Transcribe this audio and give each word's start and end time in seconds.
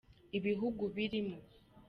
ibihugu 0.37 0.83
birimo. 0.95 1.37